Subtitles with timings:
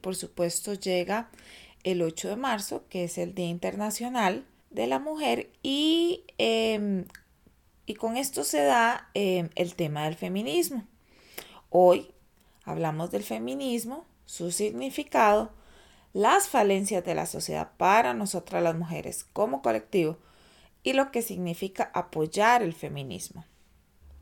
[0.00, 1.30] por supuesto llega
[1.84, 7.06] el 8 de marzo, que es el Día Internacional de la Mujer, y, em,
[7.86, 10.84] y con esto se da em, el tema del feminismo.
[11.70, 12.12] Hoy
[12.64, 15.52] hablamos del feminismo, su significado,
[16.12, 20.18] las falencias de la sociedad para nosotras las mujeres como colectivo
[20.82, 23.44] y lo que significa apoyar el feminismo.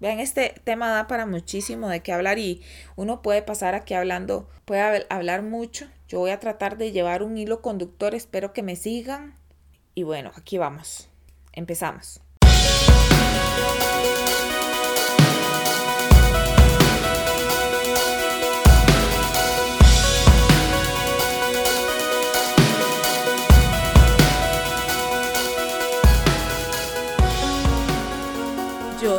[0.01, 2.63] Vean, este tema da para muchísimo de qué hablar y
[2.95, 5.89] uno puede pasar aquí hablando, puede hablar mucho.
[6.07, 9.35] Yo voy a tratar de llevar un hilo conductor, espero que me sigan.
[9.95, 11.09] Y bueno, aquí vamos.
[11.53, 12.21] Empezamos.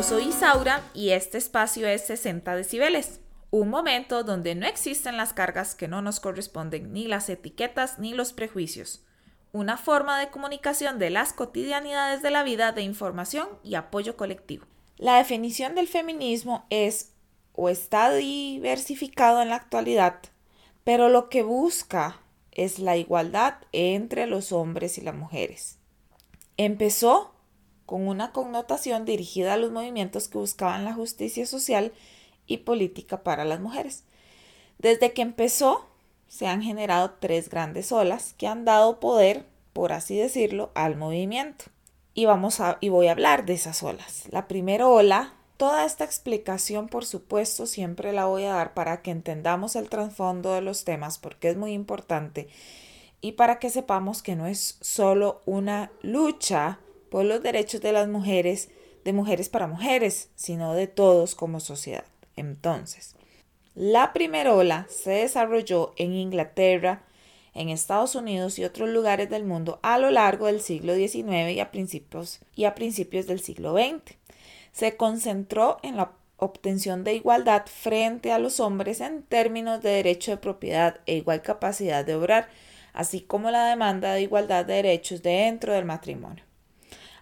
[0.09, 3.19] Soy Isaura y este espacio es 60 decibeles,
[3.51, 8.15] un momento donde no existen las cargas que no nos corresponden, ni las etiquetas ni
[8.15, 9.05] los prejuicios.
[9.51, 14.65] Una forma de comunicación de las cotidianidades de la vida de información y apoyo colectivo.
[14.97, 17.11] La definición del feminismo es
[17.53, 20.21] o está diversificado en la actualidad,
[20.83, 22.19] pero lo que busca
[22.51, 25.77] es la igualdad entre los hombres y las mujeres.
[26.57, 27.35] Empezó
[27.89, 31.91] con una connotación dirigida a los movimientos que buscaban la justicia social
[32.45, 34.03] y política para las mujeres.
[34.77, 35.87] Desde que empezó,
[36.27, 41.65] se han generado tres grandes olas que han dado poder, por así decirlo, al movimiento.
[42.13, 44.25] Y, vamos a, y voy a hablar de esas olas.
[44.29, 49.09] La primera ola, toda esta explicación, por supuesto, siempre la voy a dar para que
[49.09, 52.49] entendamos el trasfondo de los temas, porque es muy importante,
[53.19, 56.77] y para que sepamos que no es solo una lucha
[57.09, 58.69] por los derechos de las mujeres,
[59.03, 62.05] de mujeres para mujeres, sino de todos como sociedad.
[62.35, 63.15] Entonces,
[63.75, 67.03] la primera ola se desarrolló en Inglaterra,
[67.53, 71.59] en Estados Unidos y otros lugares del mundo a lo largo del siglo XIX y
[71.59, 74.15] a principios, y a principios del siglo XX.
[74.71, 80.31] Se concentró en la obtención de igualdad frente a los hombres en términos de derecho
[80.31, 82.49] de propiedad e igual capacidad de obrar,
[82.93, 86.48] así como la demanda de igualdad de derechos dentro del matrimonio.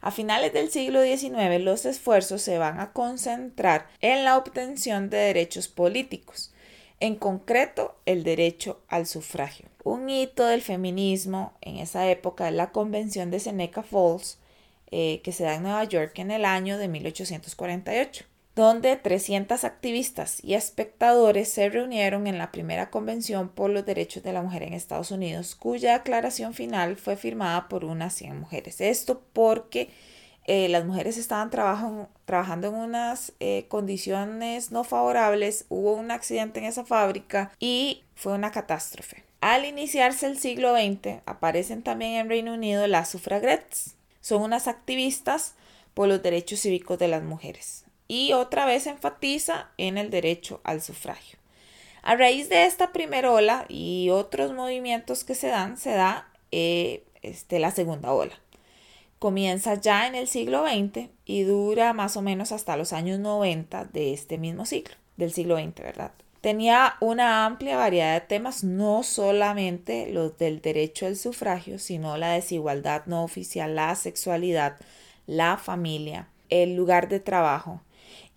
[0.02, 5.18] A finales del siglo XIX los esfuerzos se van a concentrar en la obtención de
[5.18, 6.54] derechos políticos,
[7.00, 9.70] en concreto el derecho al sufragio.
[9.84, 14.40] Un hito del feminismo en esa época es la Convención de Seneca Falls,
[14.92, 18.26] eh, que se da en Nueva York en el año de 1848
[18.58, 24.34] donde 300 activistas y espectadores se reunieron en la primera convención por los derechos de
[24.34, 28.82] la mujer en Estados Unidos, cuya aclaración final fue firmada por unas 100 mujeres.
[28.82, 29.92] Esto porque
[30.46, 36.66] eh, las mujeres estaban trabajando en unas eh, condiciones no favorables, hubo un accidente en
[36.66, 39.24] esa fábrica y fue una catástrofe.
[39.40, 43.94] Al iniciarse el siglo XX, aparecen también en Reino Unido las sufragettes.
[44.20, 45.54] Son unas activistas
[45.94, 50.82] por los derechos cívicos de las mujeres y otra vez enfatiza en el derecho al
[50.82, 51.38] sufragio.
[52.04, 57.04] A raíz de esta primera ola y otros movimientos que se dan, se da eh,
[57.22, 58.40] este, la segunda ola.
[59.20, 63.86] Comienza ya en el siglo XX y dura más o menos hasta los años 90
[63.86, 66.12] de este mismo siglo, del siglo XX, ¿verdad?
[66.42, 72.30] Tenía una amplia variedad de temas, no solamente los del derecho al sufragio, sino la
[72.30, 74.78] desigualdad no oficial, la sexualidad,
[75.26, 77.82] la familia, el lugar de trabajo,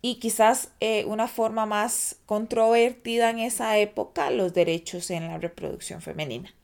[0.02, 6.00] y quizás eh, una forma más controvertida en esa época, los derechos en la reproducción
[6.00, 6.54] femenina.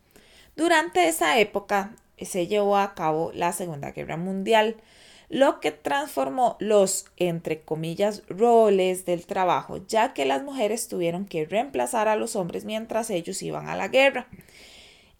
[0.56, 4.76] Durante esa época eh, se llevó a cabo la Segunda Guerra Mundial,
[5.28, 11.44] lo que transformó los, entre comillas, roles del trabajo, ya que las mujeres tuvieron que
[11.44, 14.28] reemplazar a los hombres mientras ellos iban a la guerra.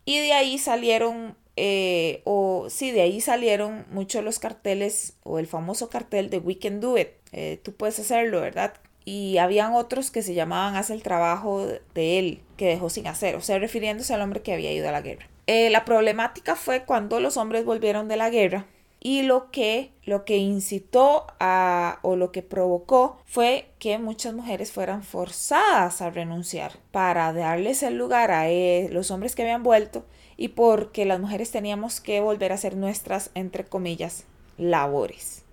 [0.05, 5.46] Y de ahí salieron eh, o sí, de ahí salieron muchos los carteles o el
[5.46, 8.73] famoso cartel de We Can Do It, eh, tú puedes hacerlo, ¿verdad?
[9.05, 13.37] Y habían otros que se llamaban Haz el trabajo de él, que dejó sin hacer,
[13.37, 15.29] o sea, refiriéndose al hombre que había ido a la guerra.
[15.47, 18.67] Eh, la problemática fue cuando los hombres volvieron de la guerra
[18.99, 24.73] y lo que, lo que incitó a, o lo que provocó fue que muchas mujeres
[24.73, 28.47] fueran forzadas a renunciar para darles el lugar a
[28.91, 30.05] los hombres que habían vuelto
[30.39, 34.25] y porque las mujeres teníamos que volver a hacer nuestras, entre comillas,
[34.59, 35.45] labores.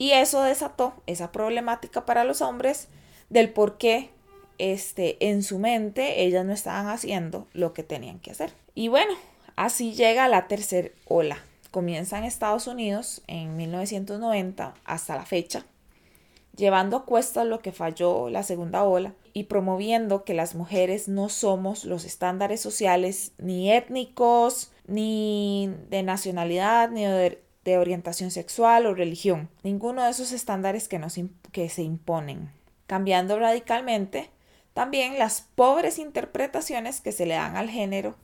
[0.00, 2.88] Y eso desató esa problemática para los hombres
[3.28, 4.08] del por qué
[4.56, 8.50] este, en su mente ellas no estaban haciendo lo que tenían que hacer.
[8.74, 9.12] Y bueno,
[9.56, 11.44] así llega la tercera ola.
[11.70, 15.66] Comienza en Estados Unidos en 1990 hasta la fecha,
[16.56, 21.28] llevando a cuestas lo que falló la segunda ola y promoviendo que las mujeres no
[21.28, 29.48] somos los estándares sociales ni étnicos, ni de nacionalidad, ni de, orientación sexual o religión.
[29.62, 31.18] Ninguno de esos estándares que, nos,
[31.52, 32.50] que se imponen.
[32.86, 34.30] Cambiando radicalmente
[34.74, 38.16] también las pobres interpretaciones que se le dan al género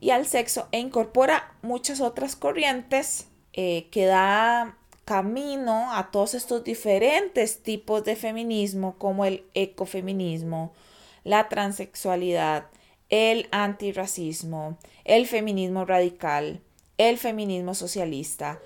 [0.00, 6.64] y al sexo e incorpora muchas otras corrientes eh, que da camino a todos estos
[6.64, 10.72] diferentes tipos de feminismo como el ecofeminismo,
[11.24, 12.66] la transexualidad,
[13.08, 16.60] el antirracismo, el feminismo radical,
[16.98, 18.60] el feminismo socialista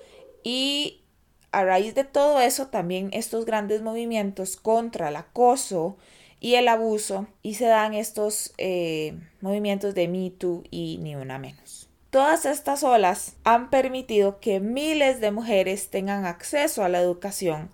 [0.46, 1.00] y
[1.50, 5.96] a raíz de todo eso también estos grandes movimientos contra el acoso
[6.38, 11.40] y el abuso y se dan estos eh, movimientos de Me Too y Ni Una
[11.40, 11.88] Menos.
[12.10, 17.68] Todas estas olas han permitido que miles de mujeres tengan acceso a la educación,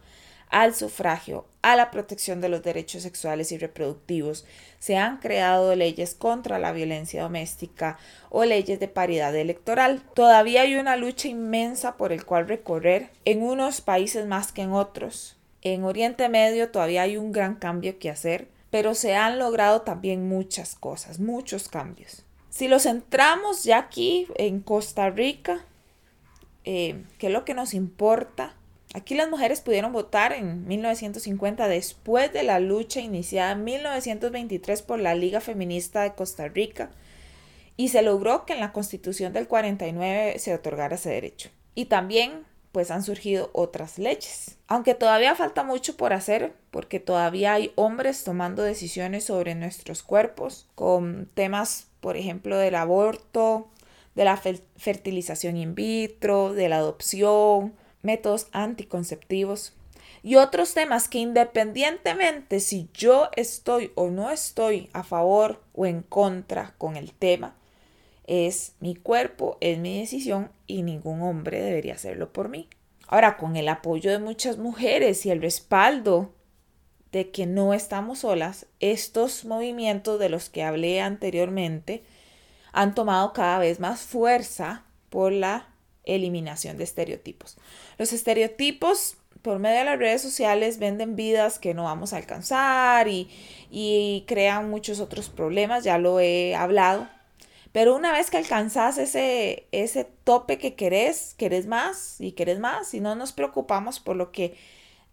[0.49, 4.45] al sufragio, a la protección de los derechos sexuales y reproductivos.
[4.79, 7.99] Se han creado leyes contra la violencia doméstica
[8.31, 10.03] o leyes de paridad electoral.
[10.15, 14.73] Todavía hay una lucha inmensa por el cual recorrer en unos países más que en
[14.73, 15.37] otros.
[15.63, 20.29] En Oriente Medio todavía hay un gran cambio que hacer, pero se han logrado también
[20.29, 22.25] muchas cosas, muchos cambios.
[22.51, 25.65] Si los centramos ya aquí en Costa Rica,
[26.65, 28.57] eh, ¿qué es lo que nos importa?
[28.95, 35.01] Aquí las mujeres pudieron votar en 1950 después de la lucha iniciada en 1923 por
[35.01, 36.91] la Liga Feminista de Costa Rica
[37.77, 41.51] y se logró que en la Constitución del 49 se otorgara ese derecho.
[41.75, 44.57] Y también pues han surgido otras leyes.
[44.67, 50.69] Aunque todavía falta mucho por hacer, porque todavía hay hombres tomando decisiones sobre nuestros cuerpos,
[50.75, 53.69] con temas por ejemplo, del aborto,
[54.17, 59.75] de la fertilización in vitro, de la adopción, métodos anticonceptivos
[60.23, 66.03] y otros temas que independientemente si yo estoy o no estoy a favor o en
[66.03, 67.57] contra con el tema,
[68.27, 72.69] es mi cuerpo, es mi decisión y ningún hombre debería hacerlo por mí.
[73.09, 76.33] Ahora, con el apoyo de muchas mujeres y el respaldo
[77.11, 82.05] de que no estamos solas, estos movimientos de los que hablé anteriormente
[82.73, 85.69] han tomado cada vez más fuerza por la
[86.05, 87.57] eliminación de estereotipos.
[87.99, 93.09] Los estereotipos por medio de las redes sociales venden vidas que no vamos a alcanzar
[93.09, 97.09] y, crean muchos otros problemas, ya lo he hablado.
[97.73, 102.93] Pero una vez que alcanzas ese, ese tope que querés, querés más y querés más
[102.93, 104.57] y no nos preocupamos por lo que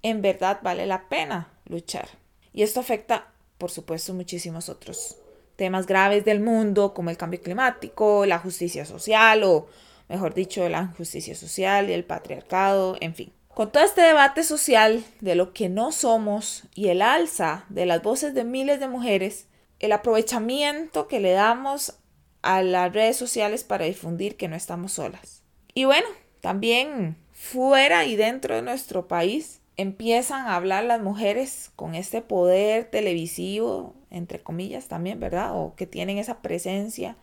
[0.04, 2.10] en verdad vale la pena luchar.
[2.54, 5.18] Y esto afecta, por supuesto, muchísimos otros
[5.56, 9.68] temas graves del mundo, como el cambio climático, la justicia social, o
[10.10, 13.32] mejor dicho, la injusticia social y el patriarcado, en fin.
[13.48, 18.02] Con todo este debate social de lo que no somos y el alza de las
[18.02, 19.48] voces de miles de mujeres,
[19.80, 21.96] el aprovechamiento que le damos
[22.42, 25.44] a las redes sociales para difundir que no estamos solas.
[25.74, 26.08] Y bueno,
[26.42, 32.86] también fuera y dentro de nuestro país, empiezan a hablar las mujeres con este poder
[32.86, 35.52] televisivo, entre comillas también, ¿verdad?
[35.56, 37.16] O que tienen esa presencia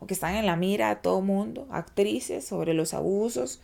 [0.00, 3.60] o que están en la mira de todo mundo, actrices sobre los abusos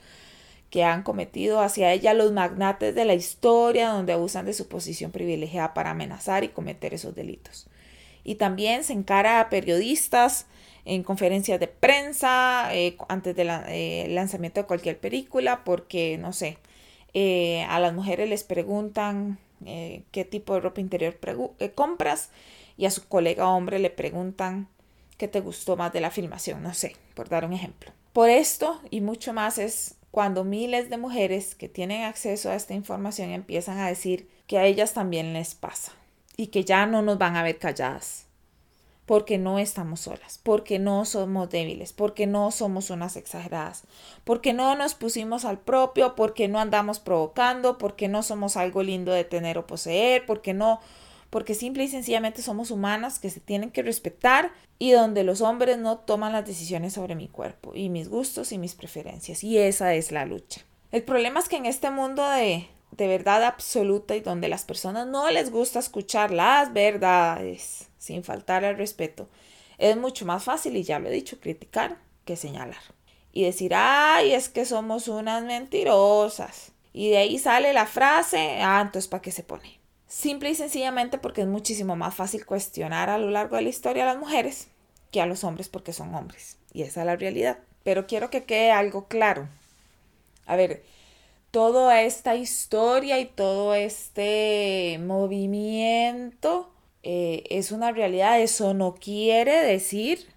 [0.70, 5.12] que han cometido hacia ella los magnates de la historia, donde abusan de su posición
[5.12, 7.68] privilegiada para amenazar y cometer esos delitos.
[8.24, 10.46] Y también se encara a periodistas
[10.84, 16.58] en conferencias de prensa eh, antes del eh, lanzamiento de cualquier película, porque, no sé,
[17.14, 19.38] eh, a las mujeres les preguntan
[20.10, 21.16] qué tipo de ropa interior
[21.74, 22.28] compras
[22.76, 24.68] y a su colega hombre le preguntan
[25.16, 27.92] qué te gustó más de la filmación, no sé, por dar un ejemplo.
[28.12, 32.75] Por esto y mucho más es cuando miles de mujeres que tienen acceso a esta
[32.75, 35.92] información empiezan a decir que a ellas también les pasa
[36.37, 38.26] y que ya no nos van a ver calladas
[39.06, 43.85] porque no estamos solas, porque no somos débiles, porque no somos unas exageradas,
[44.25, 49.12] porque no nos pusimos al propio, porque no andamos provocando, porque no somos algo lindo
[49.12, 50.80] de tener o poseer, porque no,
[51.34, 55.78] porque simple y sencillamente somos humanas que se tienen que respetar y donde los hombres
[55.78, 59.42] no toman las decisiones sobre mi cuerpo y mis gustos y mis preferencias.
[59.42, 60.60] Y esa es la lucha.
[60.92, 65.08] El problema es que en este mundo de, de verdad absoluta y donde las personas
[65.08, 69.28] no les gusta escuchar las verdades, sin faltar al respeto,
[69.78, 72.78] es mucho más fácil, y ya lo he dicho, criticar que señalar.
[73.32, 76.70] Y decir, ay, es que somos unas mentirosas.
[76.92, 79.82] Y de ahí sale la frase, ah, entonces ¿para qué se pone?
[80.14, 84.04] Simple y sencillamente porque es muchísimo más fácil cuestionar a lo largo de la historia
[84.04, 84.68] a las mujeres
[85.11, 86.56] que a los hombres porque son hombres.
[86.73, 87.59] Y esa es la realidad.
[87.83, 89.49] Pero quiero que quede algo claro.
[90.47, 90.85] A ver,
[91.50, 96.71] toda esta historia y todo este movimiento
[97.02, 98.40] eh, es una realidad.
[98.40, 100.28] Eso no quiere decir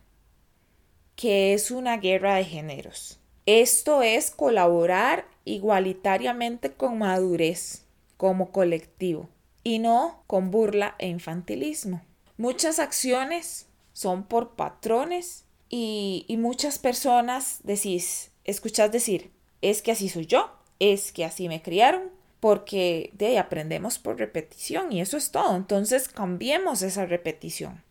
[1.16, 3.20] que es una guerra de géneros.
[3.46, 7.84] Esto es colaborar igualitariamente con madurez
[8.18, 9.30] como colectivo
[9.68, 12.02] y no con burla e infantilismo.
[12.38, 19.30] Muchas acciones son por patrones y, muchas personas decís, escuchas decir,
[19.62, 24.18] es que así soy yo, es que así me criaron, porque de ahí aprendemos por
[24.18, 25.58] repetición y eso es todo.
[25.58, 27.84] Entonces cambiemos esa repetición.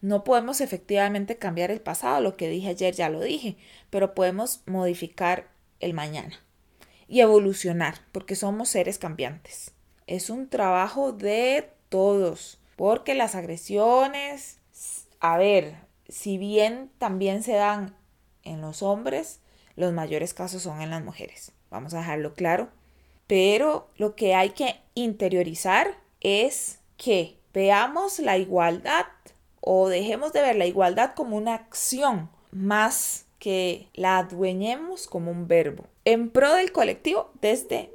[0.00, 3.56] No podemos efectivamente cambiar el pasado, lo que dije ayer ya lo dije,
[3.90, 6.40] pero podemos modificar el mañana
[7.06, 9.75] y evolucionar, porque somos seres cambiantes.
[10.06, 14.58] Es un trabajo de todos, porque las agresiones,
[15.20, 15.76] a ver,
[16.08, 17.96] si bien también se dan
[18.44, 19.40] en los hombres,
[19.74, 21.52] los mayores casos son en las mujeres.
[21.70, 22.68] Vamos a dejarlo claro.
[23.26, 29.06] Pero lo que hay que interiorizar es que veamos la igualdad
[29.60, 35.48] o dejemos de ver la igualdad como una acción más que la adueñemos como un
[35.48, 37.90] verbo en pro del colectivo desde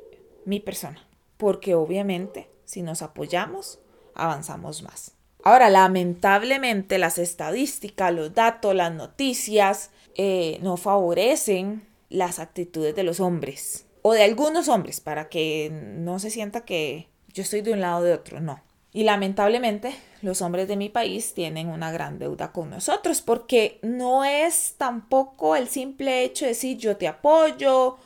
[0.46, 1.08] mi persona.
[1.42, 3.80] Porque obviamente si nos apoyamos,
[4.14, 5.14] avanzamos más.
[5.44, 13.20] Ahora, lamentablemente las estadísticas, los datos, las noticias eh, no favorecen las actitudes de los
[13.20, 17.82] hombres o de algunos hombres para que no se sienta que yo estoy de un
[17.82, 18.62] lado o de otro, no.
[18.94, 24.26] Y lamentablemente los hombres de mi país tienen una gran deuda con nosotros porque no
[24.26, 27.98] es tampoco el simple hecho de decir yo te apoyo,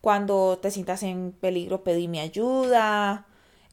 [0.00, 3.26] cuando te sientas en peligro pedí mi ayuda,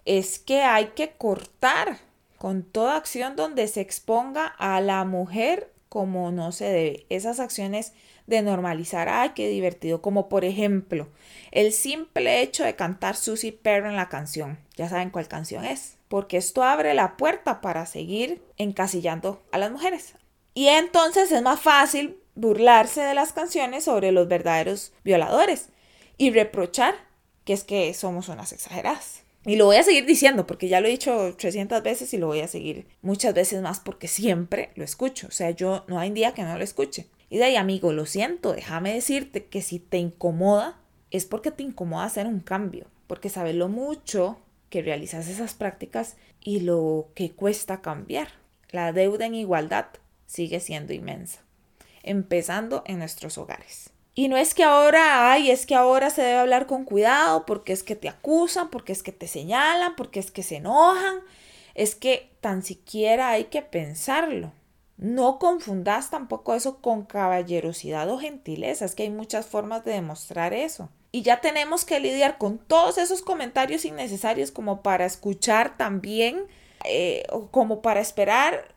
[0.06, 2.00] es que hay que cortar
[2.38, 7.06] con toda acción donde se exponga a la mujer como no se debe.
[7.10, 7.94] Esas acciones
[8.28, 11.08] de normalizar, ay, qué divertido, como por ejemplo,
[11.52, 14.60] el simple hecho de cantar Susie Perro en la canción.
[14.76, 19.72] Ya saben cuál canción es, porque esto abre la puerta para seguir encasillando a las
[19.72, 20.16] mujeres.
[20.54, 25.70] Y entonces es más fácil burlarse de las canciones sobre los verdaderos violadores
[26.18, 26.96] y reprochar
[27.44, 29.24] que es que somos unas exageradas.
[29.46, 32.28] Y lo voy a seguir diciendo porque ya lo he dicho 300 veces y lo
[32.28, 35.28] voy a seguir muchas veces más porque siempre lo escucho.
[35.28, 37.06] O sea, yo no hay día que no lo escuche.
[37.30, 40.80] Y de ahí, amigo, lo siento, déjame decirte que si te incomoda,
[41.12, 42.88] es porque te incomoda hacer un cambio.
[43.06, 48.30] Porque sabes lo mucho que realizas esas prácticas y lo que cuesta cambiar.
[48.72, 49.88] La deuda en igualdad
[50.26, 51.44] sigue siendo inmensa,
[52.02, 53.92] empezando en nuestros hogares.
[54.18, 57.74] Y no es que ahora, ay, es que ahora se debe hablar con cuidado porque
[57.74, 61.20] es que te acusan, porque es que te señalan, porque es que se enojan.
[61.76, 64.54] Es que tan siquiera hay que pensarlo.
[64.96, 70.54] No confundas tampoco eso con caballerosidad o gentileza, es que hay muchas formas de demostrar
[70.54, 70.90] eso.
[71.12, 76.46] Y ya tenemos que lidiar con todos esos comentarios innecesarios como para escuchar también,
[76.86, 78.74] eh, o como para esperar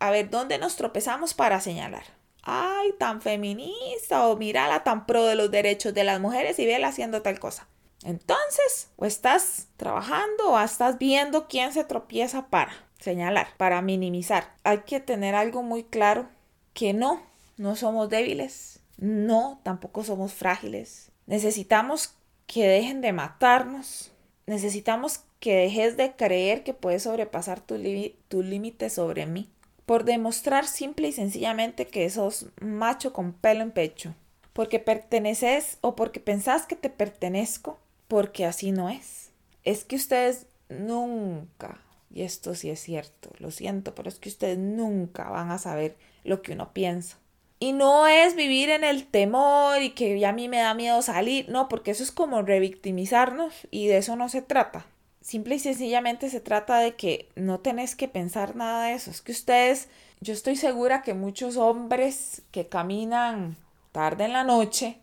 [0.00, 2.02] a ver dónde nos tropezamos para señalar
[2.42, 6.88] ay, tan feminista o mírala tan pro de los derechos de las mujeres y vela
[6.88, 7.68] haciendo tal cosa.
[8.04, 14.54] Entonces, o estás trabajando o estás viendo quién se tropieza para señalar, para minimizar.
[14.64, 16.28] Hay que tener algo muy claro,
[16.74, 17.22] que no,
[17.56, 21.10] no somos débiles, no, tampoco somos frágiles.
[21.26, 22.14] Necesitamos
[22.46, 24.12] que dejen de matarnos,
[24.46, 29.50] necesitamos que dejes de creer que puedes sobrepasar tu, límite sobre mí
[29.92, 34.14] por demostrar simple y sencillamente que sos macho con pelo en pecho,
[34.54, 39.32] porque perteneces o porque pensás que te pertenezco, porque así no es.
[39.64, 41.78] Es que ustedes nunca,
[42.10, 45.94] y esto sí es cierto, lo siento, pero es que ustedes nunca van a saber
[46.24, 47.18] lo que uno piensa.
[47.58, 51.50] Y no es vivir en el temor y que a mí me da miedo salir,
[51.50, 54.86] no, porque eso es como revictimizarnos y de eso no se trata.
[55.22, 59.10] Simple y sencillamente se trata de que no tenés que pensar nada de eso.
[59.12, 59.88] Es que ustedes,
[60.20, 63.56] yo estoy segura que muchos hombres que caminan
[63.92, 64.98] tarde en la noche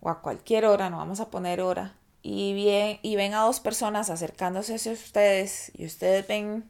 [0.00, 3.58] o a cualquier hora, no vamos a poner hora, y, bien, y ven a dos
[3.58, 6.68] personas acercándose hacia ustedes y ustedes ven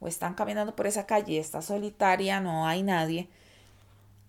[0.00, 3.28] o están caminando por esa calle está solitaria, no hay nadie.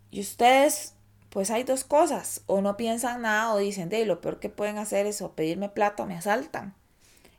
[0.10, 0.94] Y ustedes,
[1.30, 4.78] pues hay dos cosas, o no piensan nada o dicen, de lo peor que pueden
[4.78, 6.79] hacer es o pedirme plata o me asaltan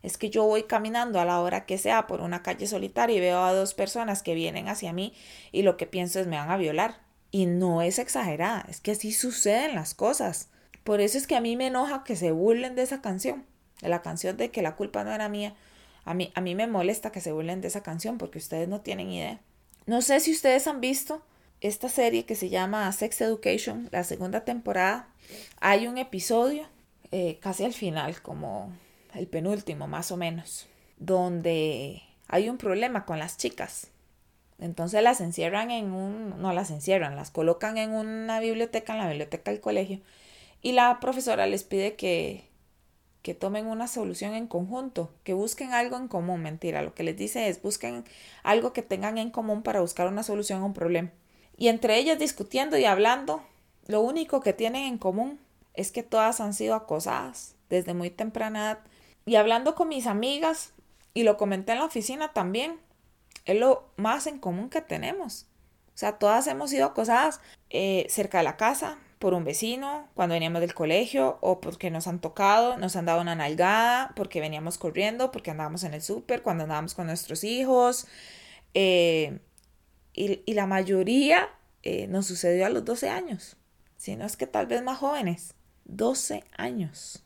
[0.03, 3.21] es que yo voy caminando a la hora que sea por una calle solitaria y
[3.21, 5.13] veo a dos personas que vienen hacia mí
[5.53, 7.01] y lo que pienso es me van a violar.
[7.33, 10.49] Y no es exagerada, es que así suceden las cosas.
[10.83, 13.45] Por eso es que a mí me enoja que se burlen de esa canción,
[13.83, 15.55] de la canción de que la culpa no era mía.
[16.05, 18.81] A mí, a mí me molesta que se burlen de esa canción porque ustedes no
[18.81, 19.39] tienen idea.
[19.87, 21.23] No sé si ustedes han visto
[21.61, 25.09] esta serie que se llama Sex Education, la segunda temporada.
[25.61, 26.67] Hay un episodio
[27.13, 28.73] eh, casi al final, como
[29.15, 30.67] el penúltimo más o menos,
[30.99, 33.89] donde hay un problema con las chicas.
[34.59, 39.09] Entonces las encierran en un, no las encierran, las colocan en una biblioteca, en la
[39.09, 40.01] biblioteca del colegio,
[40.63, 42.45] y la profesora les pide que,
[43.23, 46.43] que tomen una solución en conjunto, que busquen algo en común.
[46.43, 48.05] Mentira, lo que les dice es busquen
[48.43, 51.11] algo que tengan en común para buscar una solución a un problema.
[51.57, 53.43] Y entre ellas discutiendo y hablando,
[53.87, 55.39] lo único que tienen en común
[55.75, 58.79] es que todas han sido acosadas desde muy temprana edad.
[59.27, 60.73] Y hablando con mis amigas,
[61.15, 62.79] y lo comenté en la oficina también,
[63.45, 65.47] es lo más en común que tenemos.
[65.95, 70.33] O sea, todas hemos sido acosadas eh, cerca de la casa, por un vecino, cuando
[70.33, 74.79] veníamos del colegio, o porque nos han tocado, nos han dado una nalgada, porque veníamos
[74.79, 78.07] corriendo, porque andábamos en el súper, cuando andábamos con nuestros hijos.
[78.73, 79.41] Eh,
[80.15, 81.51] y, la mayoría
[81.83, 83.59] eh, nos sucedió a los 12 años,
[83.99, 85.55] si no es que tal vez más jóvenes.
[85.85, 87.23] 12 años.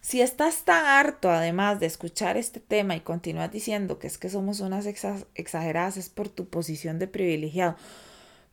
[0.00, 4.30] Si estás tan harto además de escuchar este tema y continúas diciendo que es que
[4.30, 7.76] somos unas exageradas es por tu posición de privilegiado,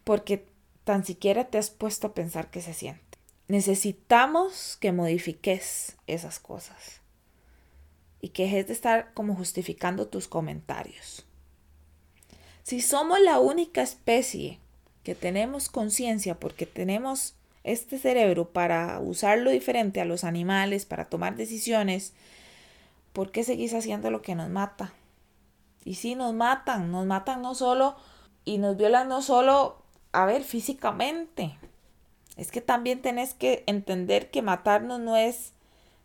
[0.03, 0.45] porque
[0.83, 3.01] tan siquiera te has puesto a pensar que se siente.
[3.47, 7.01] Necesitamos que modifiques esas cosas
[8.19, 11.25] y que dejes de estar como justificando tus comentarios.
[12.63, 14.59] Si somos la única especie
[15.03, 17.35] que tenemos conciencia porque tenemos
[17.65, 22.13] este cerebro para usarlo diferente a los animales, para tomar decisiones,
[23.11, 24.93] ¿por qué seguís haciendo lo que nos mata?
[25.83, 27.95] Y si nos matan, nos matan no solo
[28.45, 29.81] y nos violan no solo,
[30.11, 31.57] a ver, físicamente.
[32.37, 35.53] Es que también tenés que entender que matarnos no es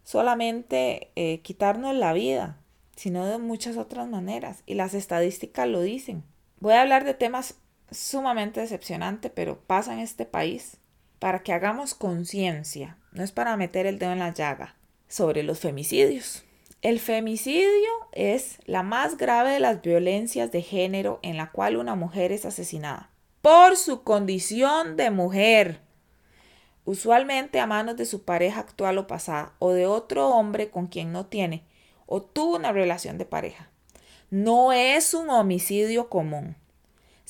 [0.02, 2.56] solamente eh, quitarnos la vida,
[2.96, 4.62] sino de muchas otras maneras.
[4.64, 6.24] Y las estadísticas lo dicen.
[6.58, 7.56] Voy a hablar de temas
[7.90, 10.79] sumamente decepcionantes, pero pasa en este país
[11.20, 14.74] para que hagamos conciencia, no es para meter el dedo en la llaga,
[15.06, 16.42] sobre los femicidios.
[16.82, 21.94] El femicidio es la más grave de las violencias de género en la cual una
[21.94, 23.10] mujer es asesinada
[23.42, 25.80] por su condición de mujer,
[26.84, 31.12] usualmente a manos de su pareja actual o pasada o de otro hombre con quien
[31.12, 31.64] no tiene
[32.06, 33.70] o tuvo una relación de pareja.
[34.30, 36.56] No es un homicidio común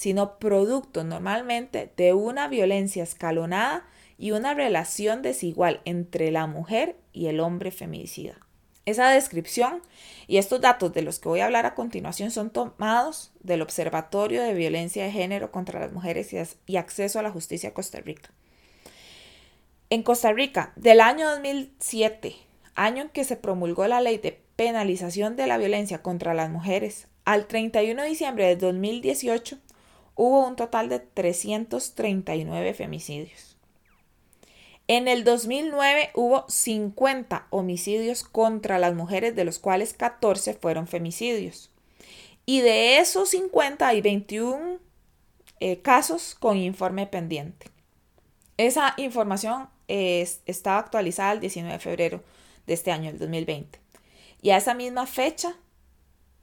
[0.01, 3.85] sino producto normalmente de una violencia escalonada
[4.17, 8.39] y una relación desigual entre la mujer y el hombre feminicida.
[8.87, 9.83] Esa descripción
[10.27, 14.43] y estos datos de los que voy a hablar a continuación son tomados del Observatorio
[14.43, 16.35] de Violencia de Género contra las Mujeres
[16.65, 18.31] y Acceso a la Justicia Costa Rica.
[19.91, 22.37] En Costa Rica, del año 2007,
[22.75, 27.07] año en que se promulgó la ley de penalización de la violencia contra las mujeres,
[27.27, 29.59] al 31 de diciembre de 2018,
[30.14, 33.57] hubo un total de 339 femicidios.
[34.88, 41.70] En el 2009 hubo 50 homicidios contra las mujeres, de los cuales 14 fueron femicidios.
[42.44, 44.79] Y de esos 50 hay 21
[45.61, 47.66] eh, casos con informe pendiente.
[48.57, 52.25] Esa información estaba actualizada el 19 de febrero
[52.66, 53.79] de este año, el 2020.
[54.42, 55.57] Y a esa misma fecha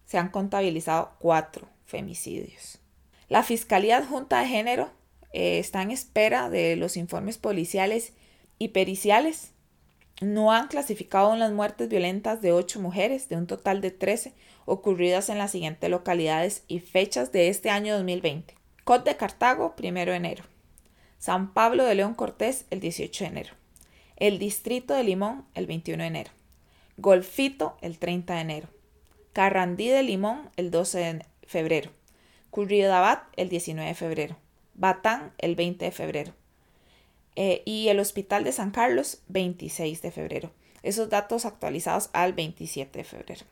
[0.05, 2.79] se han contabilizado cuatro femicidios.
[3.29, 4.89] La Fiscalía Adjunta de Género
[5.33, 8.13] eh, está en espera de los informes policiales
[8.57, 9.51] y periciales.
[10.21, 14.33] No han clasificado las muertes violentas de ocho mujeres, de un total de 13,
[14.65, 18.55] ocurridas en las siguientes localidades y fechas de este año 2020.
[18.85, 20.45] Cot de Cartago, 1 de enero.
[21.19, 23.53] San Pablo de León Cortés, el 18 de enero.
[24.15, 26.31] El Distrito de Limón, el 21 de enero.
[26.95, 28.69] Golfito, el 30 de enero.
[29.33, 31.96] Carrandí de Limón, el 12 de febrero.
[32.57, 34.35] Curridabat el 19 de febrero,
[34.73, 36.33] Batán el 20 de febrero
[37.35, 40.51] eh, y el Hospital de San Carlos 26 de febrero.
[40.81, 43.45] Esos datos actualizados al 27 de febrero.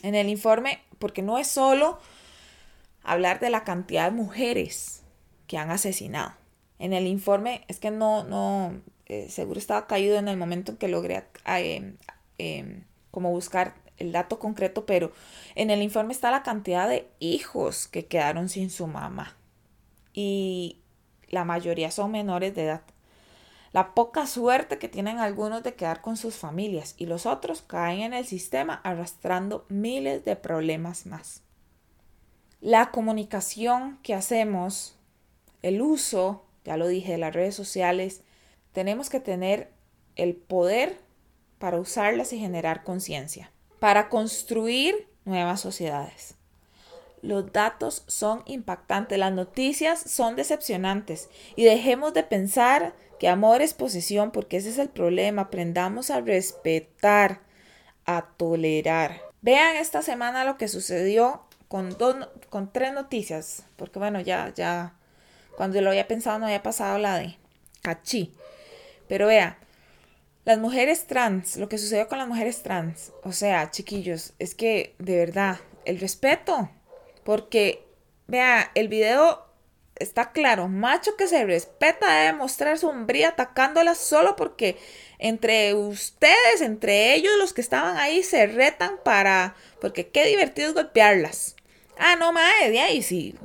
[0.00, 1.98] En el informe, porque no es solo
[3.02, 5.02] hablar de la cantidad de mujeres
[5.46, 6.32] que han asesinado.
[6.78, 10.78] En el informe es que no, no, eh, seguro estaba caído en el momento en
[10.78, 11.22] que logré
[12.38, 15.12] eh, como buscar el dato concreto, pero
[15.54, 19.36] en el informe está la cantidad de hijos que quedaron sin su mamá.
[20.12, 20.80] Y
[21.28, 22.82] la mayoría son menores de edad.
[23.72, 28.00] La poca suerte que tienen algunos de quedar con sus familias y los otros caen
[28.00, 31.42] en el sistema arrastrando miles de problemas más.
[32.60, 34.96] La comunicación que hacemos,
[35.62, 38.22] el uso, ya lo dije, de las redes sociales,
[38.72, 39.70] tenemos que tener
[40.14, 40.98] el poder
[41.58, 43.50] para usarlas y generar conciencia
[43.84, 46.36] para construir nuevas sociedades.
[47.20, 53.74] Los datos son impactantes, las noticias son decepcionantes y dejemos de pensar que amor es
[53.74, 55.42] posesión porque ese es el problema.
[55.42, 57.40] Aprendamos a respetar,
[58.06, 59.20] a tolerar.
[59.42, 62.16] Vean esta semana lo que sucedió con, dos,
[62.48, 64.94] con tres noticias, porque bueno, ya, ya,
[65.58, 67.36] cuando lo había pensado no había pasado la de
[67.82, 68.32] Cachí.
[69.08, 69.58] Pero vea,
[70.44, 74.94] las mujeres trans, lo que sucedió con las mujeres trans, o sea, chiquillos, es que
[74.98, 76.70] de verdad, el respeto,
[77.24, 77.86] porque
[78.26, 79.44] vea, el video
[79.96, 84.76] está claro, macho que se respeta debe mostrar su hombría atacándolas solo porque
[85.18, 90.74] entre ustedes, entre ellos los que estaban ahí se retan para, porque qué divertido es
[90.74, 91.56] golpearlas.
[91.96, 93.36] Ah, no, madre, de ahí sí.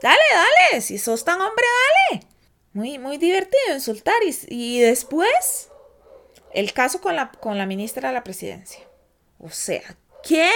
[0.00, 1.64] Dale, dale, si sos tan hombre,
[2.10, 2.26] dale.
[2.72, 5.70] Muy, muy divertido insultar y, y después
[6.56, 8.80] el caso con la, con la ministra de la presidencia.
[9.38, 9.82] O sea,
[10.26, 10.48] ¿qué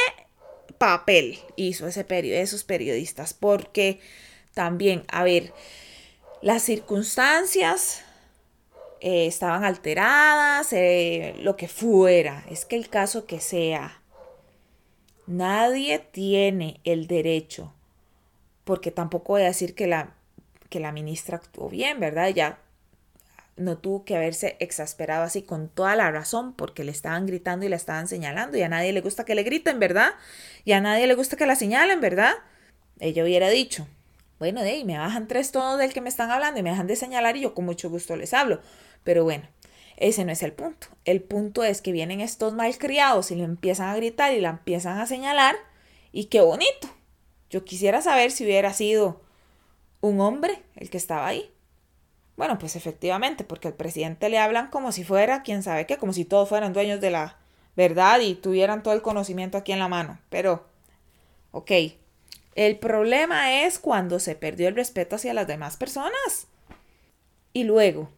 [0.78, 2.06] papel hizo ese
[2.40, 3.34] esos periodistas?
[3.34, 4.00] Porque
[4.54, 5.52] también, a ver,
[6.40, 8.02] las circunstancias
[9.00, 14.00] eh, estaban alteradas, eh, lo que fuera, es que el caso que sea,
[15.26, 17.74] nadie tiene el derecho,
[18.64, 20.16] porque tampoco voy a decir que la,
[20.70, 22.30] que la ministra actuó bien, ¿verdad?
[22.30, 22.58] Ya
[23.56, 27.68] no tuvo que haberse exasperado así con toda la razón porque le estaban gritando y
[27.68, 30.12] la estaban señalando y a nadie le gusta que le griten, ¿verdad?
[30.64, 32.34] Y a nadie le gusta que la señalen, ¿verdad?
[32.98, 33.86] Ella hubiera dicho,
[34.38, 36.96] bueno, de me bajan tres tonos del que me están hablando y me dejan de
[36.96, 38.60] señalar y yo con mucho gusto les hablo.
[39.04, 39.46] Pero bueno,
[39.96, 40.86] ese no es el punto.
[41.04, 44.98] El punto es que vienen estos malcriados y le empiezan a gritar y la empiezan
[44.98, 45.56] a señalar
[46.12, 46.88] y qué bonito.
[47.50, 49.20] Yo quisiera saber si hubiera sido
[50.00, 51.52] un hombre el que estaba ahí.
[52.40, 56.14] Bueno, pues efectivamente, porque al presidente le hablan como si fuera, quién sabe qué, como
[56.14, 57.36] si todos fueran dueños de la
[57.76, 60.18] verdad y tuvieran todo el conocimiento aquí en la mano.
[60.30, 60.64] Pero,
[61.50, 61.70] ok,
[62.54, 66.46] el problema es cuando se perdió el respeto hacia las demás personas.
[67.52, 68.08] Y luego,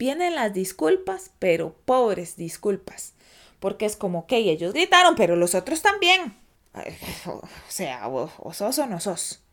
[0.00, 3.12] vienen las disculpas, pero pobres disculpas.
[3.60, 6.36] Porque es como que ellos gritaron, pero los otros también.
[7.24, 9.44] O sea, o, sos o no sos.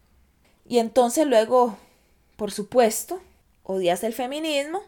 [0.68, 1.78] Y entonces luego,
[2.36, 3.22] por supuesto,
[3.68, 4.82] odias el feminismo,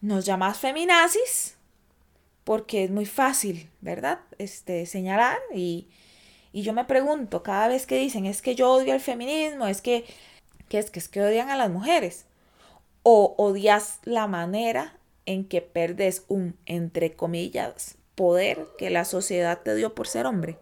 [0.00, 1.56] nos llamas feminazis,
[2.42, 4.18] porque es muy fácil, ¿verdad?
[4.38, 5.86] Este, señalar y,
[6.52, 9.80] y yo me pregunto cada vez que dicen es que yo odio el feminismo, es
[9.80, 10.04] que,
[10.70, 12.26] es que es que odian a las mujeres.
[13.04, 19.76] O odias la manera en que perdes un, entre comillas, poder que la sociedad te
[19.76, 20.58] dio por ser hombre.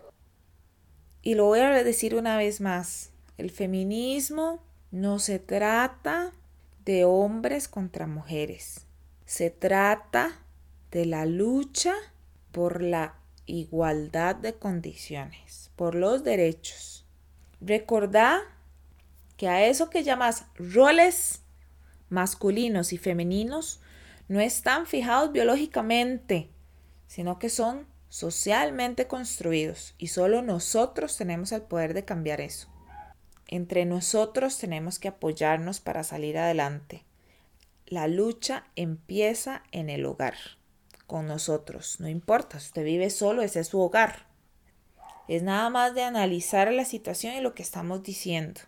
[1.23, 6.33] Y lo voy a decir una vez más, el feminismo no se trata
[6.89, 8.87] de hombres contra mujeres,
[9.27, 10.41] se trata
[10.91, 11.93] de la lucha
[12.51, 17.05] por la igualdad de condiciones, por los derechos.
[17.61, 18.41] Recordá
[19.37, 21.43] que a eso que llamas roles
[22.09, 23.83] masculinos y femeninos
[24.27, 26.49] no están fijados biológicamente,
[27.07, 32.71] sino que son socialmente construidos y solo nosotros tenemos el poder de cambiar eso.
[33.51, 37.05] Entre nosotros tenemos que apoyarnos para salir adelante.
[37.87, 40.35] La lucha empieza en el hogar
[41.07, 41.99] con nosotros.
[41.99, 44.27] No importa, usted vive solo, ese es su hogar.
[45.29, 48.61] Es nada más de analizar la situación y lo que estamos diciendo.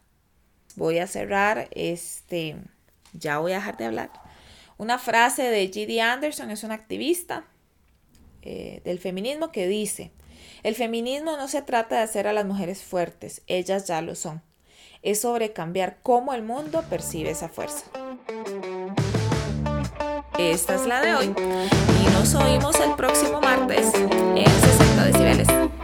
[0.76, 2.56] Voy a cerrar este,
[3.12, 4.10] ya voy a dejar de hablar.
[4.78, 6.00] Una frase de G.D.
[6.00, 7.44] Anderson, es una activista
[8.40, 10.10] eh, del feminismo que dice,
[10.62, 14.42] el feminismo no se trata de hacer a las mujeres fuertes, ellas ya lo son
[15.02, 17.84] es sobre cambiar cómo el mundo percibe esa fuerza.
[20.38, 25.79] Esta es la de hoy y nos oímos el próximo martes en 60 decibeles.